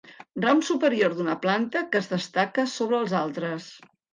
Ram 0.45 0.61
superior 0.69 1.13
d'una 1.19 1.35
planta 1.45 1.83
que 1.91 2.01
es 2.05 2.09
destaca 2.17 2.67
sobre 2.75 3.01
els 3.03 3.17
altres. 3.25 3.71